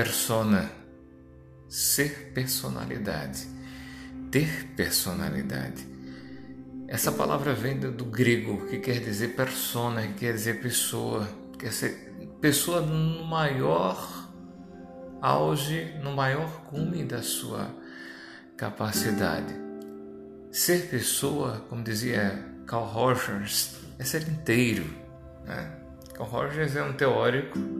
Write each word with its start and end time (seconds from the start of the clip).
persona, 0.00 0.70
ser 1.68 2.32
personalidade, 2.32 3.46
ter 4.30 4.68
personalidade. 4.74 5.86
Essa 6.88 7.12
palavra 7.12 7.52
vem 7.52 7.78
do 7.78 8.06
grego, 8.06 8.66
que 8.66 8.78
quer 8.78 8.98
dizer 9.00 9.36
persona, 9.36 10.00
que 10.06 10.14
quer 10.14 10.32
dizer 10.32 10.62
pessoa, 10.62 11.28
quer 11.58 11.70
ser 11.70 12.14
pessoa 12.40 12.80
no 12.80 13.26
maior 13.26 14.30
auge, 15.20 15.94
no 16.02 16.12
maior 16.12 16.62
cume 16.62 17.04
da 17.04 17.22
sua 17.22 17.68
capacidade. 18.56 19.54
Ser 20.50 20.88
pessoa, 20.88 21.62
como 21.68 21.84
dizia 21.84 22.42
Carl 22.66 22.86
Rogers, 22.86 23.76
é 23.98 24.04
ser 24.04 24.26
inteiro. 24.26 24.86
Né? 25.44 25.70
Carl 26.14 26.26
Rogers 26.26 26.74
é 26.74 26.82
um 26.82 26.94
teórico 26.94 27.79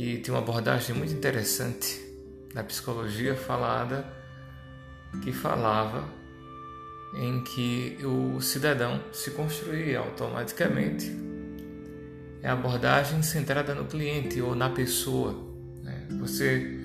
que 0.00 0.16
tem 0.16 0.32
uma 0.32 0.40
abordagem 0.40 0.96
muito 0.96 1.12
interessante 1.12 2.00
na 2.54 2.64
psicologia 2.64 3.36
falada, 3.36 4.10
que 5.22 5.30
falava 5.30 6.08
em 7.14 7.44
que 7.44 7.98
o 8.02 8.40
cidadão 8.40 8.98
se 9.12 9.32
construía 9.32 9.98
automaticamente. 9.98 11.14
É 12.42 12.48
a 12.48 12.54
abordagem 12.54 13.22
centrada 13.22 13.74
no 13.74 13.84
cliente 13.84 14.40
ou 14.40 14.54
na 14.54 14.70
pessoa. 14.70 15.34
Né? 15.82 16.08
Você 16.18 16.80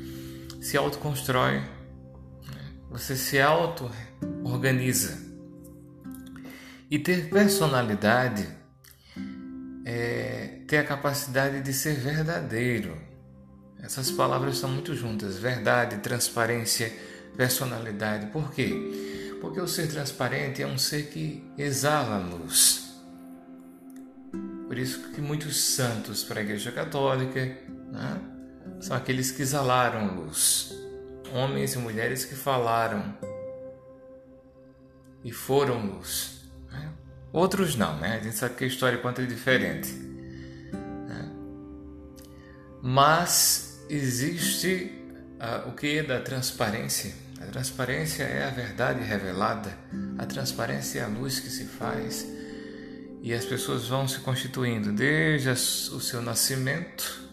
se 0.59 0.75
autoconstrói, 0.75 1.59
né? 1.59 2.73
você 2.89 3.15
se 3.15 3.39
auto-organiza. 3.39 5.17
E 6.91 6.99
ter 6.99 7.29
personalidade 7.29 8.45
ter 10.67 10.77
a 10.77 10.83
capacidade 10.83 11.61
de 11.61 11.73
ser 11.73 11.95
verdadeiro. 11.95 12.97
Essas 13.81 14.09
palavras 14.09 14.57
são 14.57 14.69
muito 14.69 14.95
juntas: 14.95 15.37
verdade, 15.37 15.97
transparência, 15.97 16.91
personalidade. 17.37 18.27
Por 18.27 18.51
quê? 18.51 19.37
Porque 19.41 19.59
o 19.59 19.67
ser 19.67 19.87
transparente 19.87 20.61
é 20.61 20.67
um 20.67 20.77
ser 20.77 21.07
que 21.07 21.43
exala 21.57 22.17
luz. 22.17 22.83
Por 24.67 24.77
isso 24.77 25.11
que 25.11 25.21
muitos 25.21 25.61
santos 25.61 26.23
para 26.23 26.39
a 26.39 26.43
Igreja 26.43 26.71
Católica 26.71 27.39
né, 27.91 28.21
são 28.79 28.97
aqueles 28.97 29.31
que 29.31 29.43
exalaram 29.43 30.15
luz. 30.15 30.73
Homens 31.31 31.75
e 31.75 31.77
mulheres 31.77 32.25
que 32.25 32.33
falaram 32.33 33.15
e 35.23 35.31
foram 35.31 35.85
luz. 35.85 36.41
Né? 36.71 36.91
Outros 37.31 37.75
não, 37.75 37.99
né? 37.99 38.17
A 38.19 38.23
gente 38.23 38.35
sabe 38.35 38.55
que 38.55 38.63
a 38.63 38.67
história 38.67 38.97
conta 38.97 39.21
é 39.21 39.25
diferente. 39.25 40.14
Mas 42.87 43.83
existe 43.89 44.93
uh, 45.41 45.69
o 45.69 45.71
que 45.71 45.97
é 45.97 46.03
da 46.03 46.21
transparência. 46.21 47.15
A 47.41 47.45
transparência 47.47 48.21
é 48.21 48.45
a 48.45 48.51
verdade 48.51 49.03
revelada. 49.03 49.75
A 50.19 50.25
transparência 50.27 50.99
é 50.99 51.03
a 51.03 51.07
luz 51.07 51.39
que 51.39 51.49
se 51.49 51.65
faz. 51.65 52.27
E 53.23 53.33
as 53.33 53.43
pessoas 53.43 53.87
vão 53.87 54.07
se 54.07 54.19
constituindo 54.19 54.91
desde 54.91 55.49
o 55.49 55.99
seu 55.99 56.21
nascimento 56.21 57.27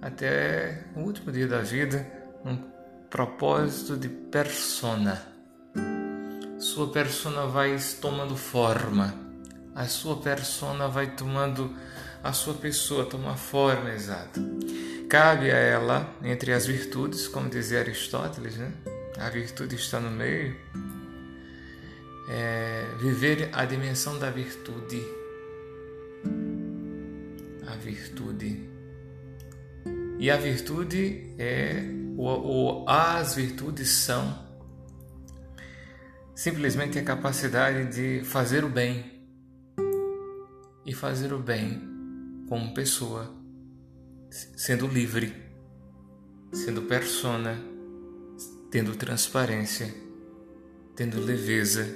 até 0.00 0.86
o 0.96 1.00
último 1.00 1.30
dia 1.30 1.46
da 1.46 1.60
vida, 1.60 2.10
um 2.42 2.56
propósito 3.10 3.94
de 3.94 4.08
persona. 4.08 5.20
Sua 6.58 6.90
persona 6.90 7.44
vai 7.44 7.76
tomando 8.00 8.38
forma 8.38 9.28
a 9.78 9.86
sua 9.86 10.16
persona 10.16 10.88
vai 10.88 11.06
tomando, 11.14 11.72
a 12.22 12.32
sua 12.32 12.54
pessoa 12.54 13.04
toma 13.04 13.36
forma 13.36 13.90
exata. 13.90 14.40
Cabe 15.08 15.50
a 15.50 15.56
ela, 15.56 16.14
entre 16.22 16.52
as 16.52 16.66
virtudes, 16.66 17.26
como 17.28 17.48
dizia 17.48 17.80
Aristóteles, 17.80 18.56
né? 18.56 18.72
a 19.18 19.30
virtude 19.30 19.74
está 19.74 19.98
no 19.98 20.10
meio, 20.10 20.56
é 22.28 22.84
viver 23.00 23.48
a 23.52 23.64
dimensão 23.64 24.18
da 24.18 24.30
virtude. 24.30 25.02
A 27.66 27.74
virtude. 27.76 28.68
E 30.18 30.30
a 30.30 30.36
virtude 30.36 31.34
é, 31.38 31.82
ou, 32.16 32.42
ou 32.42 32.88
as 32.88 33.34
virtudes 33.34 33.88
são 33.88 34.46
simplesmente 36.34 36.98
a 36.98 37.02
capacidade 37.02 37.92
de 37.94 38.24
fazer 38.24 38.62
o 38.62 38.68
bem 38.68 39.26
e 40.84 40.92
fazer 40.94 41.32
o 41.32 41.38
bem 41.38 41.97
como 42.48 42.72
pessoa, 42.72 43.30
sendo 44.30 44.86
livre, 44.86 45.34
sendo 46.52 46.82
persona, 46.82 47.58
tendo 48.70 48.96
transparência, 48.96 49.94
tendo 50.96 51.20
leveza, 51.20 51.86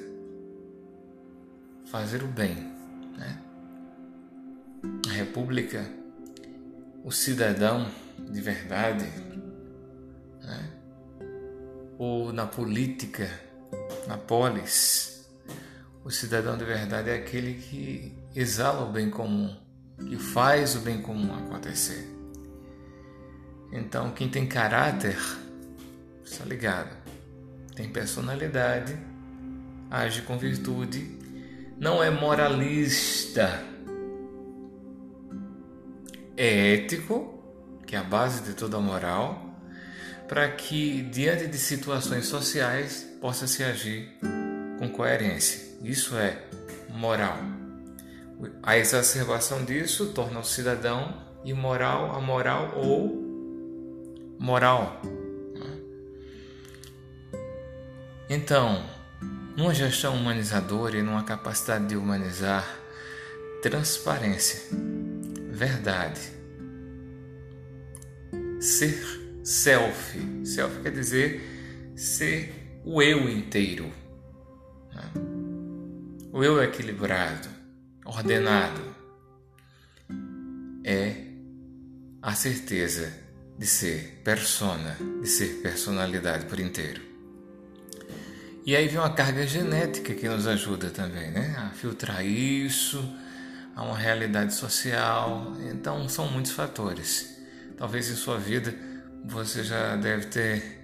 fazer 1.86 2.22
o 2.22 2.28
bem. 2.28 2.54
Né? 3.16 3.42
A 5.08 5.12
República, 5.12 5.84
o 7.02 7.10
cidadão 7.10 7.90
de 8.30 8.40
verdade, 8.40 9.06
né? 10.40 10.70
ou 11.98 12.32
na 12.32 12.46
política, 12.46 13.28
na 14.06 14.18
polis, 14.18 15.28
o 16.04 16.10
cidadão 16.10 16.58
de 16.58 16.64
verdade 16.64 17.10
é 17.10 17.16
aquele 17.16 17.54
que 17.54 18.12
exala 18.34 18.88
o 18.88 18.92
bem 18.92 19.08
comum, 19.08 19.54
que 19.98 20.16
faz 20.16 20.74
o 20.76 20.80
bem 20.80 21.00
comum 21.00 21.34
acontecer. 21.34 22.08
Então, 23.72 24.10
quem 24.10 24.28
tem 24.28 24.46
caráter, 24.46 25.16
está 26.24 26.44
ligado, 26.44 26.94
tem 27.74 27.88
personalidade, 27.88 28.96
age 29.90 30.22
com 30.22 30.36
virtude, 30.36 31.18
não 31.78 32.02
é 32.02 32.10
moralista, 32.10 33.62
é 36.36 36.74
ético, 36.74 37.42
que 37.86 37.96
é 37.96 37.98
a 37.98 38.04
base 38.04 38.42
de 38.42 38.54
toda 38.54 38.76
a 38.76 38.80
moral, 38.80 39.58
para 40.28 40.48
que 40.50 41.02
diante 41.02 41.46
de 41.46 41.58
situações 41.58 42.26
sociais 42.26 43.06
possa 43.20 43.46
se 43.46 43.62
agir 43.62 44.08
com 44.78 44.88
coerência. 44.88 45.60
Isso 45.82 46.16
é 46.16 46.42
moral. 46.88 47.61
A 48.62 48.76
exacerbação 48.76 49.64
disso 49.64 50.12
torna 50.12 50.40
o 50.40 50.44
cidadão 50.44 51.14
imoral, 51.44 52.14
amoral 52.14 52.72
ou 52.76 53.22
moral. 54.38 55.00
Então, 58.28 58.82
numa 59.56 59.74
gestão 59.74 60.16
humanizadora 60.16 60.96
e 60.96 61.02
numa 61.02 61.22
capacidade 61.22 61.86
de 61.86 61.96
humanizar, 61.96 62.66
transparência, 63.62 64.76
verdade, 65.50 66.20
ser 68.58 68.98
self. 69.44 70.18
Self 70.44 70.80
quer 70.80 70.92
dizer 70.92 71.92
ser 71.94 72.80
o 72.84 73.02
eu 73.02 73.28
inteiro. 73.28 73.92
Né? 74.94 75.12
O 76.32 76.42
eu 76.42 76.62
equilibrado, 76.62 77.48
ordenado, 78.04 78.82
é 80.84 81.14
a 82.20 82.34
certeza 82.34 83.12
de 83.58 83.66
ser 83.66 84.20
persona, 84.24 84.96
de 85.20 85.28
ser 85.28 85.60
personalidade 85.62 86.46
por 86.46 86.58
inteiro. 86.58 87.00
E 88.64 88.76
aí 88.76 88.86
vem 88.86 88.98
uma 88.98 89.12
carga 89.12 89.46
genética 89.46 90.14
que 90.14 90.28
nos 90.28 90.46
ajuda 90.46 90.90
também, 90.90 91.30
né? 91.32 91.56
A 91.58 91.70
filtrar 91.70 92.24
isso, 92.24 93.02
a 93.74 93.82
uma 93.82 93.96
realidade 93.96 94.54
social. 94.54 95.52
Então 95.72 96.08
são 96.08 96.30
muitos 96.30 96.52
fatores. 96.52 97.38
Talvez 97.76 98.08
em 98.08 98.14
sua 98.14 98.38
vida 98.38 98.72
você 99.24 99.64
já 99.64 99.96
deve 99.96 100.26
ter 100.26 100.80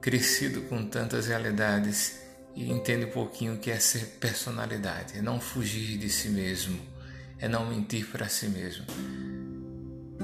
crescido 0.00 0.62
com 0.62 0.86
tantas 0.86 1.26
realidades 1.26 2.25
e 2.56 2.72
entende 2.72 3.04
um 3.04 3.10
pouquinho 3.10 3.54
o 3.54 3.58
que 3.58 3.70
é 3.70 3.78
ser 3.78 4.16
personalidade, 4.18 5.18
é 5.18 5.22
não 5.22 5.38
fugir 5.38 5.98
de 5.98 6.08
si 6.08 6.30
mesmo, 6.30 6.80
é 7.38 7.46
não 7.46 7.66
mentir 7.66 8.06
para 8.06 8.28
si 8.30 8.48
mesmo. 8.48 8.86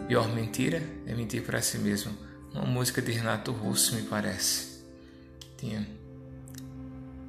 Pior 0.08 0.26
mentira 0.34 0.82
é 1.06 1.14
mentir 1.14 1.42
para 1.42 1.60
si 1.60 1.76
mesmo. 1.76 2.16
Uma 2.54 2.64
música 2.64 3.02
de 3.02 3.12
Renato 3.12 3.52
Russo, 3.52 3.94
me 3.94 4.02
parece, 4.02 4.82
tinha 5.58 5.86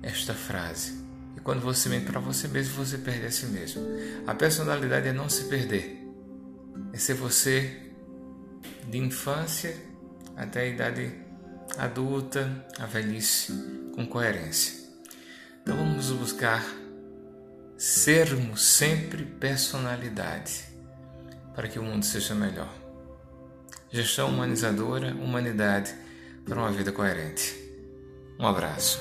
esta 0.01 0.33
frase. 0.33 0.93
E 1.35 1.41
quando 1.41 1.61
você 1.61 1.89
mente 1.89 2.05
para 2.05 2.21
você 2.21 2.47
mesmo, 2.47 2.73
você 2.73 2.97
perde 2.97 3.25
a 3.25 3.31
si 3.31 3.45
mesmo. 3.47 3.83
A 4.25 4.33
personalidade 4.33 5.09
é 5.09 5.13
não 5.13 5.27
se 5.27 5.45
perder, 5.45 6.01
é 6.93 6.97
ser 6.97 7.15
você 7.15 7.91
de 8.87 8.97
infância 8.97 9.75
até 10.37 10.61
a 10.61 10.65
idade 10.65 11.11
adulta, 11.77 12.65
a 12.79 12.85
velhice, 12.85 13.51
com 13.93 14.05
coerência. 14.05 14.82
Então 15.63 15.77
vamos 15.77 16.11
buscar 16.11 16.61
sermos 17.77 18.61
sempre 18.61 19.23
personalidade 19.23 20.65
para 21.55 21.69
que 21.69 21.79
o 21.79 21.83
mundo 21.83 22.03
seja 22.03 22.35
melhor. 22.35 22.69
Gestão 23.89 24.27
humanizadora, 24.27 25.13
humanidade 25.13 25.95
para 26.43 26.59
uma 26.59 26.71
vida 26.71 26.91
coerente. 26.91 27.55
Um 28.37 28.45
abraço. 28.45 28.99